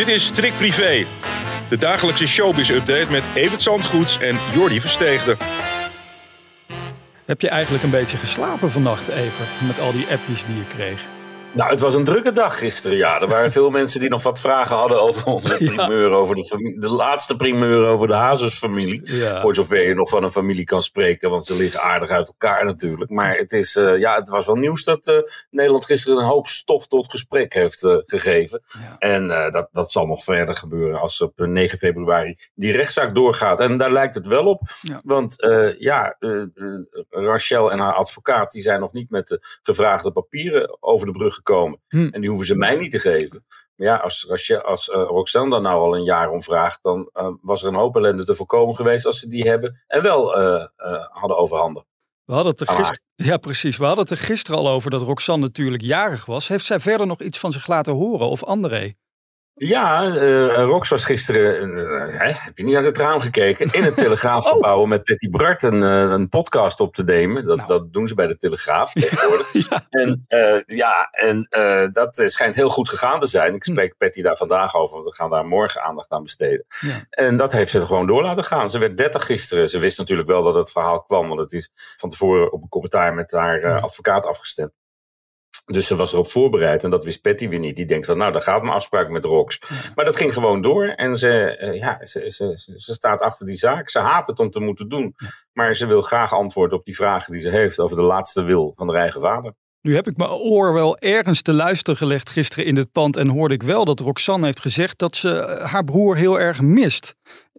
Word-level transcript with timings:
Dit 0.00 0.08
is 0.08 0.26
Strik 0.26 0.56
Privé, 0.56 1.06
de 1.68 1.76
dagelijkse 1.76 2.26
showbiz-update 2.26 3.10
met 3.10 3.28
Evert 3.34 3.62
Zandgoeds 3.62 4.18
en 4.18 4.38
Jordi 4.54 4.80
Versteegde. 4.80 5.36
Heb 7.24 7.40
je 7.40 7.48
eigenlijk 7.48 7.84
een 7.84 7.90
beetje 7.90 8.16
geslapen 8.16 8.70
vannacht, 8.70 9.08
Evert, 9.08 9.66
met 9.66 9.80
al 9.80 9.92
die 9.92 10.06
appjes 10.10 10.44
die 10.44 10.56
je 10.56 10.66
kreeg? 10.74 11.04
Nou, 11.52 11.70
het 11.70 11.80
was 11.80 11.94
een 11.94 12.04
drukke 12.04 12.32
dag 12.32 12.58
gisteren, 12.58 12.96
ja. 12.96 13.20
Er 13.20 13.28
waren 13.28 13.52
veel 13.52 13.70
mensen 13.80 14.00
die 14.00 14.08
nog 14.08 14.22
wat 14.22 14.40
vragen 14.40 14.76
hadden 14.76 15.02
over 15.02 15.26
onze 15.26 15.56
primeur, 15.56 16.10
over 16.10 16.34
de, 16.34 16.44
familie, 16.44 16.80
de 16.80 16.88
laatste 16.88 17.36
primeur 17.36 17.86
over 17.86 18.06
de 18.06 18.14
Hazes-familie. 18.14 19.00
Ja. 19.04 19.40
Voor 19.40 19.54
zover 19.54 19.88
je 19.88 19.94
nog 19.94 20.08
van 20.08 20.24
een 20.24 20.30
familie 20.30 20.64
kan 20.64 20.82
spreken, 20.82 21.30
want 21.30 21.44
ze 21.46 21.54
liggen 21.54 21.80
aardig 21.80 22.10
uit 22.10 22.28
elkaar 22.28 22.64
natuurlijk. 22.64 23.10
Maar 23.10 23.36
het, 23.36 23.52
is, 23.52 23.76
eh, 23.76 23.98
ja, 23.98 24.14
het 24.14 24.28
was 24.28 24.46
wel 24.46 24.54
nieuws 24.54 24.84
dat 24.84 25.06
eh, 25.06 25.18
Nederland 25.50 25.84
gisteren 25.84 26.18
een 26.18 26.28
hoop 26.28 26.46
stof 26.46 26.86
tot 26.86 27.10
gesprek 27.10 27.52
heeft 27.52 27.84
eh, 27.84 27.96
gegeven. 28.06 28.62
Ja. 28.68 28.98
En 28.98 29.28
dat, 29.28 29.68
dat 29.72 29.92
zal 29.92 30.06
nog 30.06 30.24
verder 30.24 30.54
gebeuren 30.54 31.00
als 31.00 31.20
op 31.20 31.32
9 31.36 31.78
februari 31.78 32.36
die 32.54 32.72
rechtszaak 32.72 33.14
doorgaat. 33.14 33.60
En 33.60 33.76
daar 33.76 33.92
lijkt 33.92 34.14
het 34.14 34.26
wel 34.26 34.44
op. 34.44 34.62
Want 35.02 35.36
ja, 35.78 36.16
Rachel 37.08 37.72
en 37.72 37.78
haar 37.78 37.94
advocaat 37.94 38.52
die 38.52 38.62
zijn 38.62 38.80
nog 38.80 38.92
niet 38.92 39.10
met 39.10 39.28
de 39.28 39.58
gevraagde 39.62 40.12
papieren 40.12 40.82
over 40.82 41.06
de 41.06 41.12
brug 41.12 41.39
gekomen. 41.44 41.80
Hm. 41.88 42.08
En 42.10 42.20
die 42.20 42.28
hoeven 42.28 42.46
ze 42.46 42.56
mij 42.56 42.76
niet 42.76 42.90
te 42.90 42.98
geven. 42.98 43.44
Maar 43.80 43.88
ja, 43.88 43.96
als, 43.96 44.24
Rachel, 44.28 44.60
als 44.60 44.90
eh, 44.90 45.02
Roxanne 45.02 45.50
daar 45.50 45.60
nou 45.60 45.78
al 45.78 45.96
een 45.96 46.04
jaar 46.04 46.30
om 46.30 46.42
vraagt, 46.42 46.82
dan 46.82 47.10
eh, 47.12 47.28
was 47.42 47.62
er 47.62 47.68
een 47.68 47.74
hoop 47.74 47.96
ellende 47.96 48.24
te 48.24 48.34
voorkomen 48.34 48.76
geweest 48.76 49.06
als 49.06 49.20
ze 49.20 49.28
die 49.28 49.48
hebben 49.48 49.82
en 49.86 50.02
wel 50.02 50.36
eh, 50.36 50.64
hadden 51.08 51.36
overhandigd. 51.36 51.86
We 52.24 52.32
hadden 52.32 52.52
het 52.52 52.60
er 52.60 52.74
gisteren, 52.74 53.02
ja, 53.14 53.36
precies. 53.36 53.76
We 53.76 53.84
hadden 53.84 54.02
het 54.04 54.12
er 54.12 54.24
gisteren 54.24 54.60
al 54.60 54.68
over 54.68 54.90
dat 54.90 55.02
Roxanne 55.02 55.44
natuurlijk 55.44 55.82
jarig 55.82 56.24
was. 56.24 56.48
Heeft 56.48 56.64
zij 56.64 56.80
verder 56.80 57.06
nog 57.06 57.20
iets 57.20 57.38
van 57.38 57.52
zich 57.52 57.66
laten 57.66 57.92
horen? 57.92 58.28
Of 58.28 58.44
André? 58.44 58.94
Ja, 59.66 60.04
eh, 60.16 60.54
Rox 60.64 60.88
was 60.88 61.04
gisteren, 61.04 61.76
eh, 61.78 62.18
hè, 62.18 62.30
heb 62.32 62.58
je 62.58 62.64
niet 62.64 62.74
naar 62.74 62.84
het 62.84 62.96
raam 62.96 63.20
gekeken, 63.20 63.66
in 63.72 63.82
het 63.82 63.96
Telegraafgebouw 64.04 64.80
om 64.80 64.88
met 64.88 65.02
Betty 65.04 65.28
Bart 65.30 65.62
een, 65.62 65.82
eh, 65.82 66.00
een 66.10 66.28
podcast 66.28 66.80
op 66.80 66.94
te 66.94 67.02
nemen. 67.04 67.46
Dat, 67.46 67.56
Nou. 67.56 67.68
dat 67.68 67.92
doen 67.92 68.06
ze 68.08 68.14
bij 68.14 68.26
de 68.26 68.36
Telegraaf 68.36 68.92
tegenwoordig. 69.00 69.48
Ja. 69.70 69.86
En 69.90 70.24
eh, 70.26 70.60
ja, 70.66 71.08
en 71.10 71.46
eh, 71.50 71.86
dat 71.92 72.18
eh, 72.18 72.26
schijnt 72.26 72.54
heel 72.54 72.68
goed 72.70 72.88
gegaan 72.88 73.20
te 73.20 73.26
zijn. 73.26 73.54
Ik 73.54 73.64
spreek 73.64 73.94
Patty 73.98 74.22
daar 74.22 74.36
vandaag 74.36 74.74
over, 74.76 74.94
want 74.94 75.08
we 75.08 75.14
gaan 75.14 75.30
daar 75.30 75.46
morgen 75.46 75.82
aandacht 75.82 76.10
aan 76.10 76.22
besteden. 76.22 76.64
Ja. 76.80 77.04
En 77.10 77.36
dat 77.36 77.52
heeft 77.52 77.70
ze 77.70 77.80
er 77.80 77.86
gewoon 77.86 78.06
door 78.06 78.22
laten 78.22 78.44
gaan. 78.44 78.70
Ze 78.70 78.78
werd 78.78 78.96
30 78.96 79.24
gisteren. 79.26 79.68
Ze 79.68 79.78
wist 79.78 79.98
natuurlijk 79.98 80.28
wel 80.28 80.42
dat 80.42 80.54
het 80.54 80.70
verhaal 80.70 81.02
kwam, 81.02 81.28
want 81.28 81.40
het 81.40 81.52
is 81.52 81.72
van 81.96 82.10
tevoren 82.10 82.52
op 82.52 82.62
een 82.62 82.68
commentaar 82.68 83.14
met 83.14 83.30
haar 83.30 83.56
eh, 83.62 83.70
Ja. 83.70 83.78
advocaat 83.78 84.26
afgestemd. 84.26 84.72
Dus 85.72 85.86
ze 85.86 85.96
was 85.96 86.12
erop 86.12 86.26
voorbereid 86.30 86.84
en 86.84 86.90
dat 86.90 87.04
wist 87.04 87.22
Patty 87.22 87.48
weer 87.48 87.58
niet. 87.58 87.76
Die 87.76 87.86
denkt 87.86 88.06
van, 88.06 88.18
nou, 88.18 88.32
daar 88.32 88.42
gaat 88.42 88.62
mijn 88.62 88.74
afspraak 88.74 89.08
met 89.08 89.24
Rox. 89.24 89.60
Maar 89.94 90.04
dat 90.04 90.16
ging 90.16 90.32
gewoon 90.32 90.62
door 90.62 90.86
en 90.86 91.16
ze, 91.16 91.56
eh, 91.56 91.78
ja, 91.78 92.04
ze, 92.04 92.30
ze, 92.30 92.52
ze, 92.54 92.72
ze 92.80 92.92
staat 92.92 93.20
achter 93.20 93.46
die 93.46 93.56
zaak. 93.56 93.88
Ze 93.88 93.98
haat 93.98 94.26
het 94.26 94.38
om 94.38 94.50
te 94.50 94.60
moeten 94.60 94.88
doen. 94.88 95.14
Maar 95.52 95.76
ze 95.76 95.86
wil 95.86 96.02
graag 96.02 96.32
antwoord 96.32 96.72
op 96.72 96.84
die 96.84 96.94
vragen 96.94 97.32
die 97.32 97.40
ze 97.40 97.50
heeft 97.50 97.78
over 97.78 97.96
de 97.96 98.02
laatste 98.02 98.42
wil 98.42 98.72
van 98.76 98.88
haar 98.88 99.00
eigen 99.00 99.20
vader. 99.20 99.54
Nu 99.82 99.94
heb 99.94 100.06
ik 100.06 100.16
mijn 100.16 100.30
oor 100.30 100.72
wel 100.72 100.98
ergens 100.98 101.42
te 101.42 101.52
luisteren 101.52 101.96
gelegd 101.96 102.30
gisteren 102.30 102.64
in 102.64 102.76
het 102.76 102.92
pand. 102.92 103.16
En 103.16 103.28
hoorde 103.28 103.54
ik 103.54 103.62
wel 103.62 103.84
dat 103.84 104.00
Roxanne 104.00 104.46
heeft 104.46 104.60
gezegd 104.60 104.98
dat 104.98 105.16
ze 105.16 105.38
eh, 105.38 105.70
haar 105.70 105.84
broer 105.84 106.16
heel 106.16 106.40
erg 106.40 106.60
mist. 106.60 107.14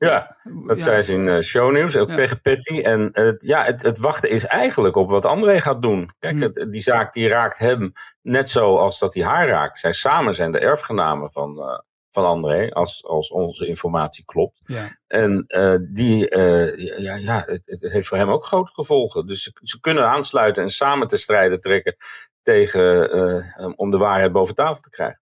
Ja, 0.07 0.37
dat 0.65 0.77
Ja. 0.77 0.83
zei 0.83 1.01
ze 1.01 1.13
in 1.13 1.27
eh, 1.29 1.39
shownieuws, 1.39 1.97
ook 1.97 2.09
Ja. 2.09 2.15
tegen 2.15 2.41
Patty. 2.41 2.81
En 2.81 3.11
eh, 3.11 3.31
ja, 3.37 3.63
het, 3.63 3.81
het 3.81 3.97
wachten 3.97 4.29
is 4.29 4.45
eigenlijk 4.45 4.95
op 4.95 5.09
wat 5.09 5.25
André 5.25 5.61
gaat 5.61 5.81
doen. 5.81 6.11
Kijk, 6.19 6.33
Hmm. 6.33 6.41
het- 6.41 6.71
die 6.71 6.81
zaak 6.81 7.13
die 7.13 7.27
raakt 7.27 7.57
hem 7.57 7.91
net 8.21 8.49
zo 8.49 8.77
als 8.77 8.99
dat 8.99 9.13
hij 9.13 9.23
haar 9.23 9.47
raakt. 9.47 9.77
Zij 9.77 9.93
samen 9.93 10.33
zijn 10.35 10.51
de 10.51 10.59
erfgenamen 10.59 11.31
van, 11.31 11.59
eh, 11.61 11.79
van 12.11 12.25
André, 12.25 12.69
als, 12.71 13.05
als 13.05 13.31
onze 13.31 13.67
informatie 13.67 14.25
klopt. 14.25 14.59
Ja. 14.63 14.97
En 15.07 15.43
eh, 15.47 15.75
die, 15.89 16.29
eh, 16.29 16.99
ja, 16.99 17.15
ja 17.15 17.43
het, 17.45 17.61
het 17.65 17.81
heeft 17.91 18.07
voor 18.07 18.17
hem 18.17 18.29
ook 18.29 18.45
grote 18.45 18.71
gevolgen. 18.73 19.27
Dus 19.27 19.43
ze, 19.43 19.51
ze 19.61 19.79
kunnen 19.79 20.07
aansluiten 20.09 20.63
en 20.63 20.69
samen 20.69 21.07
te 21.07 21.17
strijden 21.17 21.61
trekken 21.61 21.95
tegen, 22.41 23.11
eh, 23.11 23.69
om 23.75 23.89
de 23.91 23.97
waarheid 23.97 24.31
boven 24.31 24.55
tafel 24.55 24.81
te 24.81 24.89
krijgen. 24.89 25.21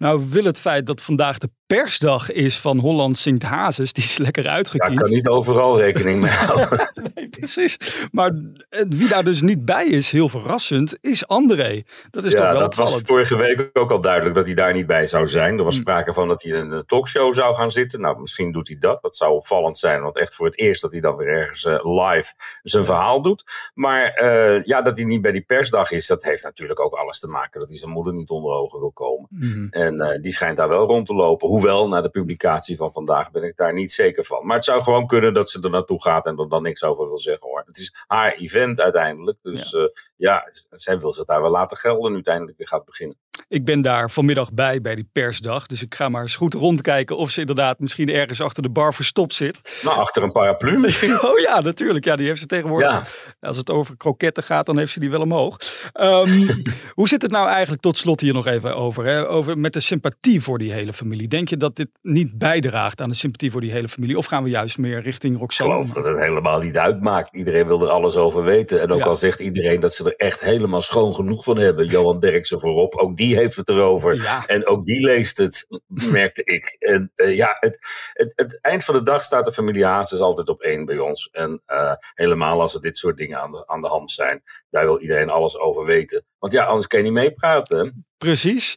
Nou 0.00 0.26
wil 0.30 0.44
het 0.44 0.60
feit 0.60 0.86
dat 0.86 1.02
vandaag 1.02 1.38
de 1.38 1.48
persdag 1.66 2.30
is 2.30 2.58
van 2.58 2.78
Holland 2.78 3.18
Zingt 3.18 3.42
Hazes, 3.42 3.92
die 3.92 4.04
is 4.04 4.18
lekker 4.18 4.42
Ja, 4.44 4.50
ik 4.50 4.56
uitgekiend. 4.56 5.00
kan 5.00 5.10
niet 5.10 5.26
overal 5.28 5.78
rekening 5.78 6.20
mee 6.20 6.30
houden. 6.46 6.90
Nee, 7.14 7.28
precies. 7.28 7.76
Maar 8.12 8.30
eh, 8.68 8.84
wie 8.88 9.08
daar 9.08 9.24
dus 9.24 9.42
niet 9.42 9.64
bij 9.64 9.86
is, 9.86 10.10
heel 10.10 10.28
verrassend, 10.28 10.98
is 11.00 11.26
André. 11.26 11.82
Dat 12.10 12.24
is 12.24 12.32
toch 12.32 12.40
ja, 12.46 12.52
wel 12.52 12.60
dat 12.60 12.74
was 12.74 13.00
vorige 13.04 13.36
week 13.36 13.70
ook 13.72 13.90
al 13.90 14.00
duidelijk 14.00 14.34
dat 14.34 14.46
hij 14.46 14.54
daar 14.54 14.72
niet 14.72 14.86
bij 14.86 15.06
zou 15.06 15.28
zijn. 15.28 15.58
Er 15.58 15.64
was 15.64 15.74
Hm. 15.74 15.80
sprake 15.80 16.12
van 16.12 16.28
dat 16.28 16.42
hij 16.42 16.52
in 16.52 16.70
een 16.70 16.86
talkshow 16.86 17.34
zou 17.34 17.54
gaan 17.54 17.70
zitten. 17.70 18.00
Nou, 18.00 18.20
misschien 18.20 18.52
doet 18.52 18.68
hij 18.68 18.76
dat. 18.80 19.00
Dat 19.00 19.16
zou 19.16 19.32
opvallend 19.32 19.78
zijn, 19.78 20.02
want 20.02 20.16
echt 20.18 20.34
voor 20.34 20.46
het 20.46 20.58
eerst 20.58 20.82
dat 20.82 20.92
hij 20.92 21.00
dan 21.00 21.16
weer 21.16 21.28
ergens 21.28 21.64
eh, 21.64 21.78
live 21.84 22.32
zijn 22.62 22.84
verhaal 22.84 23.22
doet. 23.22 23.70
Maar 23.74 24.04
eh, 24.10 24.64
ja, 24.64 24.82
dat 24.82 24.96
hij 24.96 25.06
niet 25.06 25.22
bij 25.22 25.32
die 25.32 25.44
persdag 25.44 25.90
is, 25.90 26.06
dat 26.06 26.22
heeft 26.24 26.42
natuurlijk 26.44 26.80
ook 26.80 26.94
alles 26.94 27.18
te 27.18 27.28
maken 27.28 27.60
dat 27.60 27.68
hij 27.68 27.78
zijn 27.78 27.90
moeder 27.90 28.14
niet 28.14 28.28
onder 28.30 28.52
ogen 28.52 28.78
wil 28.80 28.92
komen. 28.92 29.26
Mhm. 29.30 29.66
En 29.90 30.00
eh, 30.00 30.20
die 30.20 30.32
schijnt 30.32 30.56
daar 30.56 30.68
wel 30.68 30.86
rond 30.86 31.06
te 31.06 31.14
lopen. 31.14 31.48
Hoewel, 31.48 31.88
na 31.88 32.00
de 32.00 32.08
publicatie 32.08 32.76
van 32.76 32.92
vandaag 32.92 33.30
ben 33.30 33.42
ik 33.42 33.56
daar 33.56 33.72
niet 33.72 33.92
zeker 33.92 34.24
van. 34.24 34.46
Maar 34.46 34.56
het 34.56 34.64
zou 34.64 34.82
gewoon 34.82 35.06
kunnen 35.06 35.34
dat 35.34 35.50
ze 35.50 35.60
er 35.62 35.70
naartoe 35.70 36.02
gaat 36.02 36.26
en 36.26 36.38
er 36.38 36.48
dan 36.48 36.62
niks 36.62 36.82
over 36.84 37.06
wil 37.06 37.18
zeggen 37.18 37.46
hoor. 37.48 37.62
Het 37.66 37.78
is 37.78 38.04
haar 38.06 38.32
event 38.32 38.80
uiteindelijk. 38.80 39.38
Dus 39.42 39.70
ja, 39.70 39.88
ja 40.16 40.50
zij 40.70 40.98
wil 40.98 41.12
zich 41.12 41.24
daar 41.24 41.42
wel 41.42 41.50
laten 41.50 41.76
gelden 41.76 42.08
nu 42.08 42.14
uiteindelijk 42.14 42.58
weer 42.58 42.68
gaat 42.68 42.84
beginnen. 42.84 43.16
Ik 43.48 43.64
ben 43.64 43.82
daar 43.82 44.10
vanmiddag 44.10 44.52
bij, 44.52 44.80
bij 44.80 44.94
die 44.94 45.08
persdag. 45.12 45.66
Dus 45.66 45.82
ik 45.82 45.94
ga 45.94 46.08
maar 46.08 46.22
eens 46.22 46.36
goed 46.36 46.54
rondkijken 46.54 47.16
of 47.16 47.30
ze 47.30 47.40
inderdaad 47.40 47.78
misschien 47.78 48.08
ergens 48.08 48.40
achter 48.40 48.62
de 48.62 48.70
bar 48.70 48.94
verstopt 48.94 49.34
zit. 49.34 49.80
Nou, 49.82 49.98
achter 49.98 50.22
een 50.22 50.32
paraplu 50.32 50.78
misschien. 50.78 51.18
Oh 51.30 51.38
ja, 51.38 51.60
natuurlijk. 51.60 52.04
Ja, 52.04 52.16
die 52.16 52.26
heeft 52.26 52.40
ze 52.40 52.46
tegenwoordig. 52.46 52.90
Ja. 52.90 53.48
Als 53.48 53.56
het 53.56 53.70
over 53.70 53.96
kroketten 53.96 54.42
gaat, 54.42 54.66
dan 54.66 54.78
heeft 54.78 54.92
ze 54.92 55.00
die 55.00 55.10
wel 55.10 55.20
omhoog. 55.20 55.58
Ehm, 55.92 56.48
hoe 56.94 57.08
zit 57.08 57.22
het 57.22 57.30
nou 57.30 57.48
eigenlijk 57.48 57.82
tot 57.82 57.96
slot 57.98 58.20
hier 58.20 58.32
nog 58.34 58.46
even 58.46 58.76
over, 58.76 59.04
hè? 59.04 59.28
over 59.28 59.58
met 59.58 59.72
de 59.72 59.80
sympathie 59.80 60.40
voor 60.42 60.58
die 60.58 60.72
hele 60.72 60.92
familie? 60.92 61.28
Denk 61.28 61.48
je 61.48 61.56
dat 61.56 61.76
dit 61.76 61.88
niet 62.02 62.38
bijdraagt 62.38 63.00
aan 63.00 63.08
de 63.08 63.14
sympathie 63.14 63.50
voor 63.50 63.60
die 63.60 63.72
hele 63.72 63.88
familie? 63.88 64.16
Of 64.16 64.26
gaan 64.26 64.42
we 64.42 64.50
juist 64.50 64.78
meer 64.78 65.02
richting 65.02 65.34
Ik 65.34 65.40
Roxanne? 65.40 65.72
geloof 65.72 65.90
dat 65.92 66.04
het 66.04 66.18
helemaal 66.18 66.60
niet 66.60 66.76
uitmaakt. 66.76 67.36
Iedereen 67.36 67.66
wil 67.66 67.82
er 67.82 67.88
alles 67.88 68.16
over 68.16 68.44
weten. 68.44 68.80
En 68.80 68.90
ook 68.92 68.98
Ja. 68.98 69.04
al 69.04 69.16
zegt 69.16 69.40
iedereen 69.40 69.80
dat 69.80 69.94
ze 69.94 70.04
er 70.04 70.14
echt 70.26 70.40
helemaal 70.40 70.82
schoon 70.82 71.14
genoeg 71.14 71.44
van 71.44 71.58
hebben. 71.58 71.86
Johan 71.86 72.18
Derksen 72.20 72.60
voorop, 72.60 72.94
ook 72.94 73.16
die 73.16 73.29
heeft 73.36 73.56
het 73.56 73.68
erover. 73.68 74.14
Ja. 74.14 74.46
En 74.46 74.66
ook 74.66 74.86
die 74.86 75.00
leest 75.00 75.36
het, 75.36 75.66
merkte 75.86 76.44
ik. 76.44 76.76
En 76.78 77.12
eh, 77.14 77.36
ja, 77.36 77.56
het, 77.60 77.78
het, 78.12 78.32
het 78.36 78.60
eind 78.60 78.84
van 78.84 78.94
de 78.94 79.02
dag 79.02 79.22
staat 79.22 79.44
de 79.44 79.52
familie 79.52 79.84
Hazes 79.84 80.20
altijd 80.20 80.48
op 80.48 80.60
één 80.60 80.84
bij 80.84 80.98
ons. 80.98 81.28
En 81.32 81.62
eh, 81.66 81.92
helemaal 82.14 82.60
als 82.60 82.74
er 82.74 82.80
dit 82.80 82.96
soort 82.96 83.16
dingen 83.16 83.40
aan 83.40 83.52
de, 83.52 83.66
aan 83.66 83.80
de 83.80 83.88
hand 83.88 84.10
zijn. 84.10 84.42
Daar 84.70 84.84
wil 84.84 85.00
iedereen 85.00 85.30
alles 85.30 85.58
over 85.58 85.84
weten. 85.84 86.24
Want 86.38 86.52
ja, 86.52 86.64
anders 86.64 86.86
kan 86.86 86.98
je 86.98 87.04
niet 87.04 87.14
meepraten. 87.14 88.06
Precies. 88.18 88.74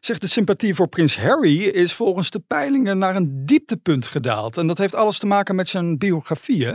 Zegt 0.00 0.20
de 0.20 0.28
sympathie 0.28 0.74
voor 0.74 0.88
prins 0.88 1.18
Harry 1.18 1.62
is 1.62 1.92
volgens 1.92 2.30
de 2.30 2.40
peilingen 2.46 2.98
naar 2.98 3.16
een 3.16 3.46
dieptepunt 3.46 4.06
gedaald. 4.06 4.56
En 4.56 4.66
dat 4.66 4.78
heeft 4.78 4.94
alles 4.94 5.18
te 5.18 5.26
maken 5.26 5.54
met 5.54 5.68
zijn 5.68 5.98
biografie, 5.98 6.66
hè? 6.66 6.74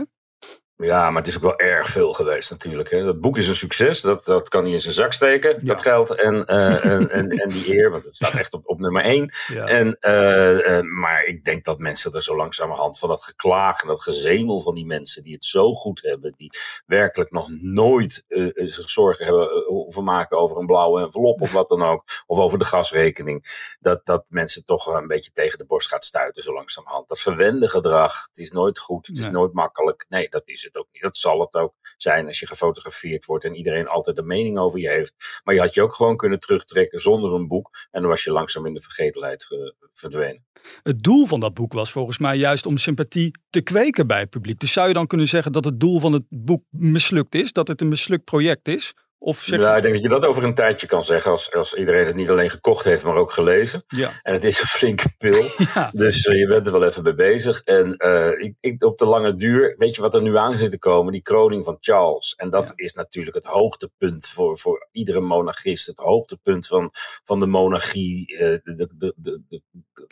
Ja, 0.76 1.10
maar 1.10 1.18
het 1.22 1.26
is 1.26 1.36
ook 1.36 1.42
wel 1.42 1.58
erg 1.58 1.88
veel 1.88 2.12
geweest 2.12 2.50
natuurlijk. 2.50 2.90
Hè. 2.90 3.04
Dat 3.04 3.20
boek 3.20 3.36
is 3.36 3.48
een 3.48 3.56
succes. 3.56 4.00
Dat, 4.00 4.24
dat 4.24 4.48
kan 4.48 4.62
hij 4.64 4.72
in 4.72 4.80
zijn 4.80 4.94
zak 4.94 5.12
steken, 5.12 5.50
Ja. 5.50 5.58
dat 5.72 5.82
geld 5.82 6.10
en, 6.10 6.44
eh, 6.44 6.84
en, 6.94 7.10
en, 7.10 7.28
en 7.30 7.48
die 7.48 7.74
eer. 7.76 7.90
Want 7.90 8.04
het 8.04 8.14
staat 8.14 8.34
echt 8.34 8.52
op, 8.52 8.68
op 8.68 8.78
nummer 8.78 9.02
één. 9.02 9.32
Ja. 9.46 9.64
En, 9.66 9.96
eh, 10.00 10.78
eh, 10.78 10.84
maar 10.84 11.24
ik 11.24 11.44
denk 11.44 11.64
dat 11.64 11.78
mensen 11.78 12.12
er 12.12 12.22
zo 12.22 12.36
langzamerhand 12.36 12.98
van 12.98 13.08
dat 13.08 13.22
geklaag 13.22 13.82
en 13.82 13.88
dat 13.88 14.02
gezemel 14.02 14.60
van 14.60 14.74
die 14.74 14.86
mensen 14.86 15.22
die 15.22 15.32
het 15.34 15.44
zo 15.44 15.74
goed 15.74 16.02
hebben. 16.02 16.34
Die 16.36 16.50
werkelijk 16.86 17.30
nog 17.30 17.48
nooit 17.60 18.24
zich 18.54 18.88
zorgen 18.90 19.24
hebben 19.24 19.64
hoeven 19.66 20.04
maken 20.04 20.38
over 20.38 20.56
een 20.58 20.66
blauwe 20.66 21.00
envelop 21.02 21.40
of 21.40 21.52
wat 21.52 21.68
dan 21.68 21.82
ook. 21.82 22.04
Of 22.26 22.38
over 22.38 22.58
de 22.58 22.64
gasrekening. 22.64 23.44
Dat, 23.80 24.06
dat 24.06 24.26
mensen 24.30 24.64
toch 24.64 24.86
een 24.86 25.06
beetje 25.06 25.30
tegen 25.32 25.58
de 25.58 25.64
borst 25.66 25.88
gaat 25.88 26.04
stuiten 26.04 26.42
zo 26.42 26.52
langzamerhand. 26.52 27.08
Dat 27.08 27.20
verwende 27.20 27.68
gedrag, 27.68 28.26
het 28.28 28.38
is 28.38 28.50
nooit 28.50 28.78
goed, 28.78 29.06
het 29.06 29.16
is 29.18 29.24
Nee. 29.24 29.32
nooit 29.32 29.52
makkelijk. 29.52 30.04
Nee, 30.08 30.28
dat 30.28 30.42
is 30.44 30.61
het 30.66 30.76
ook 30.76 30.88
niet. 30.92 31.02
Dat 31.02 31.16
zal 31.16 31.40
het 31.40 31.54
ook 31.54 31.74
zijn 31.96 32.26
als 32.26 32.40
je 32.40 32.46
gefotografeerd 32.46 33.24
wordt 33.24 33.44
en 33.44 33.54
iedereen 33.54 33.88
altijd 33.88 34.18
een 34.18 34.26
mening 34.26 34.58
over 34.58 34.78
je 34.78 34.88
heeft. 34.88 35.40
Maar 35.44 35.54
je 35.54 35.60
had 35.60 35.74
je 35.74 35.82
ook 35.82 35.94
gewoon 35.94 36.16
kunnen 36.16 36.40
terugtrekken 36.40 37.00
zonder 37.00 37.32
een 37.32 37.48
boek. 37.48 37.70
En 37.90 38.00
dan 38.00 38.10
was 38.10 38.24
je 38.24 38.32
langzaam 38.32 38.66
in 38.66 38.74
de 38.74 38.80
vergetelheid 38.80 39.46
verdwenen. 39.92 40.44
Het 40.82 41.02
doel 41.02 41.26
van 41.26 41.40
dat 41.40 41.54
boek 41.54 41.72
was 41.72 41.92
volgens 41.92 42.18
mij 42.18 42.36
juist 42.36 42.66
om 42.66 42.76
sympathie 42.76 43.30
te 43.50 43.60
kweken 43.60 44.06
bij 44.06 44.20
het 44.20 44.30
publiek. 44.30 44.60
Dus 44.60 44.72
zou 44.72 44.88
je 44.88 44.94
dan 44.94 45.06
kunnen 45.06 45.28
zeggen 45.28 45.52
dat 45.52 45.64
het 45.64 45.80
doel 45.80 46.00
van 46.00 46.12
het 46.12 46.24
boek 46.28 46.64
mislukt 46.70 47.34
is? 47.34 47.52
Dat 47.52 47.68
het 47.68 47.80
een 47.80 47.88
mislukt 47.88 48.24
project 48.24 48.68
is? 48.68 48.94
Of 49.24 49.38
zeg... 49.38 49.60
Nou, 49.60 49.76
ik 49.76 49.82
denk 49.82 49.94
dat 49.94 50.02
je 50.02 50.08
dat 50.08 50.26
over 50.26 50.44
een 50.44 50.54
tijdje 50.54 50.86
kan 50.86 51.04
zeggen. 51.04 51.30
Als, 51.30 51.52
als 51.52 51.74
iedereen 51.74 52.06
het 52.06 52.16
niet 52.16 52.30
alleen 52.30 52.50
gekocht 52.50 52.84
heeft, 52.84 53.04
maar 53.04 53.16
ook 53.16 53.32
gelezen. 53.32 53.84
Ja. 53.86 54.10
En 54.22 54.32
het 54.32 54.44
is 54.44 54.60
een 54.60 54.66
flinke 54.66 55.14
pil. 55.18 55.44
Ja. 55.74 55.90
Dus 55.92 56.26
uh, 56.26 56.38
je 56.38 56.46
bent 56.46 56.66
er 56.66 56.72
wel 56.72 56.84
even 56.84 57.02
mee 57.02 57.14
bezig. 57.14 57.62
En 57.62 57.94
uh, 58.06 58.28
ik, 58.44 58.54
ik, 58.60 58.84
op 58.84 58.98
de 58.98 59.06
lange 59.06 59.34
duur, 59.34 59.74
weet 59.78 59.94
je 59.94 60.00
wat 60.02 60.14
er 60.14 60.22
nu 60.22 60.36
aan 60.36 60.58
zit 60.58 60.70
te 60.70 60.78
komen? 60.78 61.12
Die 61.12 61.22
kroning 61.22 61.64
van 61.64 61.76
Charles. 61.80 62.34
En 62.34 62.50
dat 62.50 62.66
Ja. 62.66 62.72
is 62.76 62.92
natuurlijk 62.94 63.36
het 63.36 63.44
hoogtepunt 63.46 64.26
voor, 64.26 64.58
voor 64.58 64.88
iedere 64.92 65.20
monarchist. 65.20 65.86
Het 65.86 65.98
hoogtepunt 65.98 66.66
van, 66.66 66.90
van 67.24 67.40
de 67.40 67.46
monarchie. 67.46 68.36
eh, 68.36 68.48
de, 68.62 68.88
de, 68.96 69.14
de, 69.16 69.62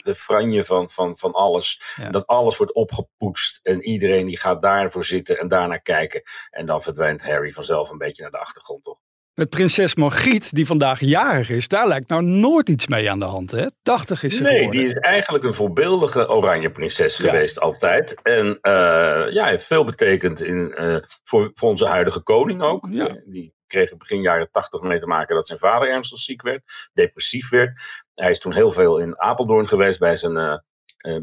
de, 0.03 0.15
franje 0.15 0.65
van, 0.65 0.91
van, 0.91 1.17
van 1.19 1.33
alles. 1.33 1.83
Dat 2.11 2.27
alles 2.27 2.57
wordt 2.57 2.75
opgepoetst. 2.75 3.61
En 3.63 3.83
iedereen 3.83 4.27
die 4.27 4.39
gaat 4.39 4.63
daarvoor 4.63 5.05
zitten 5.05 5.39
en 5.39 5.49
daarnaar 5.49 5.83
kijken. 5.83 6.23
En 6.51 6.67
dan 6.67 6.83
verdwijnt 6.83 7.23
Harry 7.23 7.51
vanzelf 7.51 7.91
een 7.91 7.99
beetje 7.99 8.23
naar 8.23 8.31
de 8.31 8.39
achtergrond, 8.39 8.85
toch? 8.85 8.99
Met 9.41 9.51
prinses 9.51 9.95
Margriet, 9.95 10.55
die 10.55 10.67
vandaag 10.67 11.01
jarig 11.01 11.51
is, 11.51 11.69
daar 11.69 11.89
lijkt 11.89 12.09
nou 12.09 12.23
nooit 12.23 12.69
iets 12.69 12.87
mee 12.87 13.11
aan 13.11 13.19
de 13.19 13.25
hand. 13.25 13.51
Hè? 13.51 13.67
80 13.83 14.23
is 14.23 14.37
ze 14.37 14.43
Nee, 14.43 14.57
geworden. 14.57 14.81
die 14.81 14.89
is 14.89 14.95
eigenlijk 14.95 15.45
een 15.45 15.55
voorbeeldige 15.55 16.29
oranje 16.29 16.71
prinses 16.71 17.17
Ja. 17.17 17.31
geweest 17.31 17.61
altijd. 17.61 18.21
En 18.23 18.59
eh, 18.61 19.33
ja, 19.33 19.47
heeft 19.47 19.67
veel 19.67 19.85
betekend 19.85 20.43
in, 20.43 20.73
eh, 20.73 20.97
voor, 21.25 21.51
voor 21.55 21.69
onze 21.69 21.87
huidige 21.87 22.21
koning 22.21 22.63
ook. 22.63 22.87
Ja. 22.91 23.09
Eh, 23.09 23.15
die 23.27 23.55
kreeg 23.67 23.97
begin 23.97 24.21
jaren 24.21 24.49
tachtig 24.53 24.81
mee 24.81 24.99
te 24.99 25.07
maken 25.07 25.35
dat 25.35 25.47
zijn 25.47 25.59
vader 25.59 25.89
ernstig 25.89 26.19
ziek 26.19 26.43
werd. 26.43 26.63
Depressief 26.93 27.51
werd. 27.51 27.81
Hij 28.15 28.31
is 28.31 28.39
toen 28.39 28.55
heel 28.55 28.73
veel 28.73 28.99
in 28.99 29.21
Apeldoorn 29.21 29.69
geweest 29.69 29.99
bij 29.99 30.17
zijn, 30.17 30.63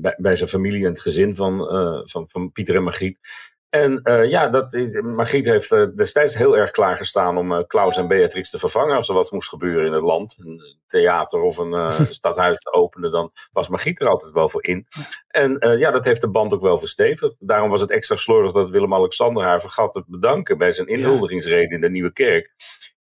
bij, 0.02 0.16
bij 0.18 0.36
zijn 0.36 0.50
familie 0.50 0.84
en 0.84 0.90
het 0.92 1.02
gezin 1.02 1.36
van, 1.36 1.58
van, 2.04 2.30
van 2.30 2.52
Pieter 2.52 2.76
en 2.76 2.84
Margriet. 2.84 3.20
En 3.70 4.02
eh, 4.04 4.30
ja, 4.30 4.50
dat, 4.50 4.78
Margriet 5.04 5.46
heeft 5.46 5.72
eh, 5.72 5.86
destijds 5.96 6.36
heel 6.38 6.58
erg 6.58 6.72
klaargestaan 6.72 7.38
om 7.38 7.54
eh, 7.54 7.64
Klaus 7.68 7.98
en 7.98 8.08
Beatrix 8.08 8.50
te 8.50 8.60
vervangen 8.60 8.96
als 8.96 9.08
er 9.08 9.14
wat 9.14 9.32
moest 9.32 9.50
gebeuren 9.50 9.86
in 9.86 9.94
het 9.94 10.02
land. 10.02 10.38
Een 10.40 10.62
theater 10.88 11.42
of 11.42 11.58
een 11.64 12.08
stadhuis 12.10 12.58
te 12.58 12.74
openen, 12.74 13.12
dan 13.12 13.32
was 13.52 13.68
Margriet 13.68 14.02
er 14.02 14.08
altijd 14.08 14.32
wel 14.32 14.50
voor 14.50 14.66
in. 14.66 14.88
En 15.28 15.78
ja, 15.78 15.92
dat 15.92 16.06
heeft 16.06 16.22
de 16.22 16.30
band 16.30 16.54
ook 16.54 16.62
wel 16.62 16.78
verstevigd. 16.78 17.48
Daarom 17.48 17.70
was 17.70 17.82
het 17.82 17.92
extra 17.92 18.16
slordig 18.16 18.52
dat 18.52 18.70
Willem-Alexander 18.70 19.44
haar 19.44 19.62
vergat 19.62 19.94
te 19.94 20.04
bedanken 20.08 20.58
bij 20.58 20.72
zijn 20.72 20.88
inhuldigingsreden 20.88 21.72
in 21.72 21.82
de 21.82 21.90
Nieuwe 21.90 22.14
Kerk. 22.14 22.56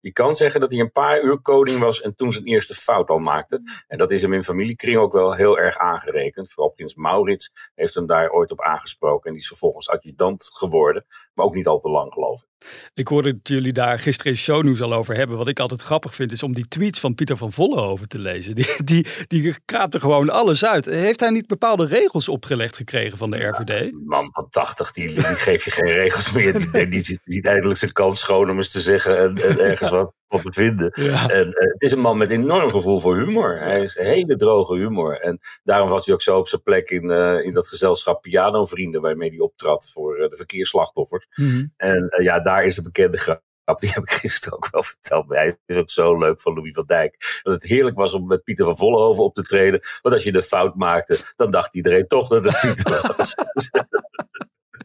Je 0.07 0.13
kan 0.13 0.35
zeggen 0.35 0.59
dat 0.61 0.71
hij 0.71 0.79
een 0.79 0.91
paar 0.91 1.21
uur 1.21 1.39
koning 1.39 1.79
was 1.79 2.01
en 2.01 2.15
toen 2.15 2.31
zijn 2.31 2.45
eerste 2.45 2.75
fout 2.75 3.09
al 3.09 3.19
maakte. 3.19 3.61
En 3.87 3.97
dat 3.97 4.11
is 4.11 4.21
hem 4.21 4.33
in 4.33 4.43
familiekring 4.43 4.97
ook 4.97 5.13
wel 5.13 5.33
heel 5.33 5.59
erg 5.59 5.77
aangerekend. 5.77 6.51
Vooral 6.51 6.71
prins 6.71 6.95
Maurits 6.95 7.71
heeft 7.75 7.93
hem 7.93 8.05
daar 8.05 8.29
ooit 8.29 8.51
op 8.51 8.61
aangesproken. 8.61 9.25
En 9.25 9.31
die 9.31 9.41
is 9.41 9.47
vervolgens 9.47 9.89
adjudant 9.89 10.49
geworden. 10.53 11.05
Maar 11.33 11.45
ook 11.45 11.55
niet 11.55 11.67
al 11.67 11.79
te 11.79 11.89
lang, 11.89 12.13
geloof 12.13 12.41
ik. 12.41 12.47
Ik 12.93 13.07
hoorde 13.07 13.31
dat 13.31 13.47
jullie 13.47 13.73
daar 13.73 13.99
gisteren 13.99 14.31
in 14.31 14.37
shownieuws 14.37 14.81
al 14.81 14.93
over 14.93 15.15
hebben. 15.15 15.37
Wat 15.37 15.47
ik 15.47 15.59
altijd 15.59 15.81
grappig 15.81 16.15
vind, 16.15 16.31
is 16.31 16.43
om 16.43 16.53
die 16.53 16.67
tweets 16.67 16.99
van 16.99 17.15
Pieter 17.15 17.37
van 17.37 17.53
Vollenhoven 17.53 18.07
te 18.07 18.19
lezen. 18.19 18.55
Die, 18.55 18.67
die, 18.83 19.05
die 19.27 19.55
kraapt 19.65 19.93
er 19.93 19.99
gewoon 19.99 20.29
alles 20.29 20.65
uit. 20.65 20.85
Heeft 20.85 21.19
hij 21.19 21.29
niet 21.29 21.47
bepaalde 21.47 21.85
regels 21.85 22.29
opgelegd 22.29 22.75
gekregen 22.75 23.17
van 23.17 23.31
de 23.31 23.37
RVD? 23.37 23.91
Man 24.05 24.29
van 24.31 24.49
80, 24.49 24.91
die, 24.91 25.13
die 25.13 25.23
geeft 25.23 25.63
je 25.63 25.71
geen 25.71 25.91
regels 25.91 26.31
meer. 26.31 26.53
Die, 26.53 26.99
ziet, 26.99 27.19
die 27.23 27.33
ziet 27.33 27.45
eindelijk 27.45 27.79
zijn 27.79 27.91
kans 27.91 28.19
schoon 28.19 28.49
om 28.49 28.57
eens 28.57 28.71
te 28.71 28.81
zeggen 28.81 29.17
en, 29.19 29.37
en 29.37 29.59
ergens 29.59 29.89
wat, 29.99 30.13
wat 30.27 30.43
te 30.43 30.53
vinden. 30.53 30.91
Ja. 30.95 31.27
En 31.27 31.53
eh, 31.53 31.71
het 31.73 31.81
is 31.81 31.91
een 31.91 31.99
man 31.99 32.17
met 32.17 32.29
enorm 32.29 32.71
gevoel 32.71 32.99
voor 32.99 33.17
humor. 33.17 33.59
Hij 33.59 33.81
is 33.81 33.97
een 33.97 34.05
hele 34.05 34.35
droge 34.35 34.75
humor. 34.75 35.19
En 35.19 35.39
daarom 35.63 35.89
was 35.89 36.05
hij 36.05 36.13
ook 36.13 36.21
zo 36.21 36.37
op 36.37 36.47
zijn 36.47 36.61
plek 36.61 36.89
in, 36.89 37.11
eh, 37.11 37.45
in 37.45 37.53
dat 37.53 37.67
gezelschap 37.67 38.21
Piano-vrienden, 38.21 39.01
waarmee 39.01 39.29
hij 39.29 39.39
optrad 39.39 39.89
voor 39.93 40.17
eh, 40.17 40.29
de 40.29 40.35
verkeersslachtoffers. 40.35 41.27
Mhm. 41.35 41.65
En 41.77 42.13
ja, 42.21 42.39
daar 42.39 42.63
is 42.63 42.75
de 42.75 42.81
bekende 42.81 43.17
grap. 43.17 43.41
Die 43.79 43.89
heb 43.89 44.03
ik 44.03 44.11
gisteren 44.11 44.57
ook 44.57 44.69
wel 44.71 44.83
verteld. 44.83 45.27
Maar 45.27 45.37
hij 45.37 45.57
is 45.65 45.77
ook 45.77 45.89
zo 45.89 46.17
leuk 46.17 46.41
van 46.41 46.53
Louis 46.53 46.73
van 46.73 46.85
Dijk. 46.85 47.39
Dat 47.43 47.53
het 47.53 47.63
heerlijk 47.63 47.97
was 47.97 48.13
om 48.13 48.27
met 48.27 48.43
Pieter 48.43 48.65
van 48.65 48.77
Vollenhoven 48.77 49.23
op 49.23 49.35
te 49.35 49.41
treden. 49.41 49.79
Want 50.01 50.15
als 50.15 50.23
je 50.23 50.31
de 50.31 50.43
fout 50.43 50.75
maakte, 50.75 51.19
dan 51.35 51.51
dacht 51.51 51.75
iedereen 51.75 52.07
toch 52.07 52.27
dat 52.27 52.45
het 52.45 52.59
Pieter 52.61 53.01
was. 53.17 53.35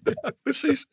Precies. 0.43 0.87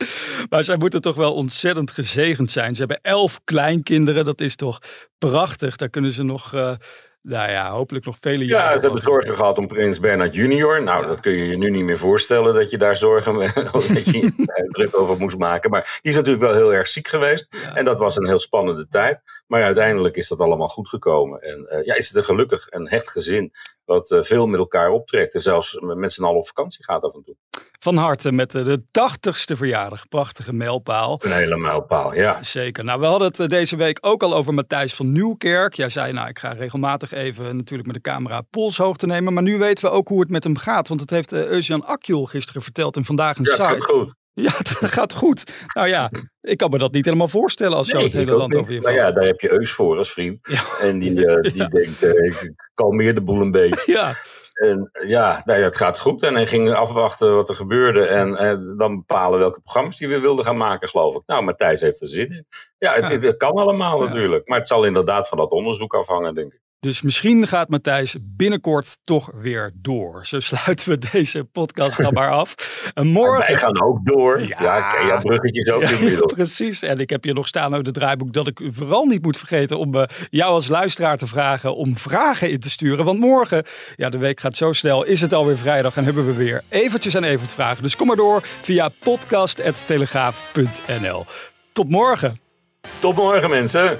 Maar 0.49 0.63
zij 0.63 0.77
moeten 0.77 1.01
toch 1.01 1.15
wel 1.15 1.33
ontzettend 1.33 1.91
gezegend 1.91 2.51
zijn. 2.51 2.73
Ze 2.73 2.79
hebben 2.79 2.99
elf 3.01 3.39
kleinkinderen. 3.43 4.25
Dat 4.25 4.41
is 4.41 4.55
toch 4.55 4.79
prachtig. 5.17 5.75
Daar 5.75 5.89
kunnen 5.89 6.11
ze 6.11 6.23
nog, 6.23 6.53
eh, 6.53 6.75
nou 7.21 7.51
ja, 7.51 7.71
hopelijk 7.71 8.05
nog 8.05 8.17
vele 8.19 8.45
Ja, 8.45 8.49
jaren. 8.57 8.79
ze 8.79 8.85
hebben 8.85 9.03
zorgen 9.03 9.35
gehad 9.35 9.57
om 9.57 9.67
prins 9.67 9.99
Bernhard 9.99 10.35
junior. 10.35 10.83
Nou, 10.83 11.01
Ja. 11.01 11.07
dat 11.07 11.19
kun 11.19 11.31
je 11.31 11.45
je 11.45 11.57
nu 11.57 11.69
niet 11.69 11.83
meer 11.83 11.97
voorstellen 11.97 12.53
dat 12.53 12.69
je 12.71 12.77
daar 12.77 12.97
zorgen 12.97 13.33
dat 13.71 14.05
je 14.05 14.33
druk 14.71 14.99
over 14.99 15.17
moest 15.17 15.37
maken. 15.37 15.69
Maar 15.69 15.99
die 16.01 16.11
is 16.11 16.17
natuurlijk 16.17 16.43
wel 16.45 16.53
heel 16.55 16.73
erg 16.73 16.87
ziek 16.87 17.07
geweest. 17.07 17.57
Ja. 17.63 17.75
En 17.75 17.85
dat 17.85 17.99
was 17.99 18.15
een 18.17 18.27
heel 18.27 18.39
spannende 18.39 18.87
tijd. 18.87 19.19
Maar 19.47 19.63
uiteindelijk 19.63 20.15
is 20.15 20.27
dat 20.27 20.39
allemaal 20.39 20.67
goed 20.67 20.89
gekomen. 20.89 21.41
En 21.41 21.65
eh, 21.67 21.85
ja, 21.85 21.95
is 21.95 22.07
het 22.07 22.17
een 22.17 22.23
gelukkig 22.25 22.67
en 22.67 22.89
hecht 22.89 23.09
gezin 23.09 23.51
wat 23.85 24.11
eh, 24.11 24.21
veel 24.23 24.47
met 24.47 24.59
elkaar 24.59 24.89
optrekt. 24.89 25.33
En 25.33 25.41
zelfs 25.41 25.77
met 25.81 26.13
z'n 26.13 26.23
allen 26.23 26.37
op 26.39 26.47
vakantie 26.47 26.83
gaat 26.83 27.01
af 27.03 27.13
en 27.13 27.23
toe. 27.23 27.35
Van 27.81 27.95
harte 27.97 28.31
met 28.31 28.55
eh, 28.55 28.63
de 28.63 28.83
tachtigste 28.91 29.57
verjaardag. 29.57 30.07
Prachtige 30.07 30.53
mijlpaal. 30.53 31.19
Een 31.23 31.31
hele 31.31 31.57
mijlpaal, 31.57 32.13
ja. 32.15 32.43
Zeker. 32.43 32.83
Nou, 32.83 32.99
we 32.99 33.05
hadden 33.05 33.27
het 33.27 33.39
eh, 33.39 33.47
deze 33.47 33.75
week 33.75 33.97
ook 34.01 34.23
al 34.23 34.35
over 34.35 34.53
Matthijs 34.53 34.93
van 34.95 35.11
Nieuwkerk. 35.11 35.73
Jij 35.73 35.89
zei, 35.89 36.13
nou, 36.13 36.27
ik 36.27 36.39
ga 36.39 36.51
regelmatig 36.51 37.11
even 37.11 37.55
natuurlijk 37.55 37.87
met 37.87 37.95
de 38.03 38.09
camera 38.09 38.41
polshoogte 38.41 39.05
nemen. 39.05 39.33
Maar 39.33 39.43
nu 39.43 39.57
weten 39.57 39.83
we 39.85 39.91
ook 39.91 40.07
hoe 40.07 40.19
het 40.19 40.29
met 40.29 40.43
hem 40.43 40.57
gaat. 40.57 40.87
Want 40.87 40.99
het 41.01 41.09
heeft 41.09 41.31
eh 41.31 41.45
Eusjan 41.45 41.85
Akjol 41.85 42.25
gisteren 42.25 42.61
verteld 42.61 42.95
in 42.95 43.05
Vandaag 43.05 43.37
een 43.37 43.43
Ja, 43.43 43.51
Site. 43.51 43.63
gaat 43.63 43.85
goed. 43.85 44.13
Ja, 44.33 44.51
het 44.57 44.69
gaat 44.97 45.13
goed. 45.13 45.51
Nou 45.73 45.87
ja, 45.87 46.11
ik 46.41 46.57
kan 46.57 46.69
me 46.69 46.77
dat 46.77 46.91
niet 46.91 47.05
helemaal 47.05 47.27
voorstellen 47.27 47.77
als 47.77 47.87
zo 47.87 47.97
het 47.97 48.13
hele 48.13 48.31
land 48.31 48.55
over 48.55 48.73
je 48.73 48.81
Maar 48.81 48.91
valt. 48.91 49.03
ja, 49.03 49.11
daar 49.11 49.23
heb 49.23 49.39
je 49.39 49.51
Eus 49.51 49.71
voor 49.71 49.97
als 49.97 50.11
vriend. 50.11 50.37
Ja. 50.49 50.61
En 50.81 50.99
die, 50.99 51.25
eh, 51.25 51.51
die 51.53 51.67
denkt, 51.67 52.03
eh, 52.03 52.09
ik 52.25 52.53
kalmeer 52.73 53.15
de 53.15 53.21
boel 53.21 53.41
een 53.41 53.51
beetje. 53.51 53.91
Ja, 53.91 54.13
En 54.59 54.89
eh, 54.91 55.09
ja, 55.09 55.41
ja, 55.45 55.53
het 55.53 55.75
gaat 55.77 55.99
goed. 55.99 56.23
En 56.23 56.33
hij 56.35 56.47
ging 56.47 56.73
afwachten 56.73 57.35
wat 57.35 57.49
er 57.49 57.55
gebeurde. 57.55 58.05
En 58.05 58.35
eh, 58.35 58.77
dan 58.77 58.95
bepalen 58.95 59.39
welke 59.39 59.59
programma's 59.61 59.99
hij 59.99 60.07
weer 60.07 60.21
wilde 60.21 60.43
gaan 60.43 60.57
maken, 60.57 60.89
geloof 60.89 61.15
ik. 61.15 61.21
Nou, 61.25 61.43
Matthijs 61.43 61.81
heeft 61.81 62.01
er 62.01 62.07
zin 62.07 62.29
in. 62.31 62.45
Ja, 62.77 62.93
het, 62.93 63.07
Ja. 63.07 63.13
het- 63.13 63.23
het 63.23 63.37
kan 63.37 63.51
allemaal 63.51 64.01
Ja. 64.01 64.07
natuurlijk. 64.07 64.47
Maar 64.47 64.57
het 64.57 64.67
zal 64.67 64.83
inderdaad 64.83 65.27
van 65.27 65.37
dat 65.37 65.51
onderzoek 65.51 65.93
afhangen, 65.93 66.35
denk 66.35 66.53
ik. 66.53 66.59
Dus 66.79 67.01
misschien 67.01 67.47
gaat 67.47 67.69
Matthijs 67.69 68.15
binnenkort 68.21 68.97
toch 69.03 69.31
weer 69.35 69.71
door. 69.75 70.25
Zo 70.25 70.39
sluiten 70.39 70.89
we 70.89 70.97
deze 71.11 71.43
podcast 71.43 71.97
dan 71.97 72.13
maar 72.13 72.31
af. 72.31 72.55
En 72.93 73.07
morgen... 73.19 73.47
Wij 73.47 73.57
gaan 73.57 73.81
ook 73.81 74.05
door. 74.05 74.47
Ja. 74.47 74.95
Ja, 75.07 75.21
bruggetjes 75.21 75.69
ook 75.69 75.81
Ja, 75.81 75.89
inmiddels. 75.89 76.33
precies. 76.41 76.81
En 76.81 76.99
ik 76.99 77.09
heb 77.09 77.23
hier 77.23 77.33
nog 77.33 77.47
staan 77.47 77.73
uit 77.73 77.85
het 77.85 77.95
draaiboek 77.95 78.33
dat 78.33 78.47
ik 78.47 78.59
u 78.59 78.73
vooral 78.73 79.05
niet 79.05 79.21
moet 79.21 79.37
vergeten 79.37 79.77
om 79.77 79.95
eh, 79.95 80.03
jou 80.29 80.51
als 80.51 80.67
luisteraar 80.67 81.17
te 81.17 81.27
vragen 81.27 81.75
om 81.75 81.95
vragen 81.95 82.51
in 82.51 82.59
te 82.59 82.69
sturen. 82.69 83.05
Want 83.05 83.19
morgen, 83.19 83.65
ja, 83.95 84.09
de 84.09 84.17
week 84.17 84.39
gaat 84.39 84.57
zo 84.57 84.71
snel, 84.71 85.03
is 85.03 85.21
het 85.21 85.33
alweer 85.33 85.57
vrijdag 85.57 85.97
en 85.97 86.03
hebben 86.03 86.25
we 86.25 86.33
weer 86.33 86.61
eventjes 86.69 87.13
en 87.13 87.23
event 87.23 87.51
vragen. 87.51 87.83
Dus 87.83 87.95
kom 87.95 88.07
maar 88.07 88.15
door 88.15 88.41
via 88.43 88.89
podcast.telegraaf.nl. 88.99 91.25
Tot 91.71 91.89
morgen. 91.89 92.39
Tot 92.99 93.15
morgen, 93.15 93.49
mensen. 93.49 93.99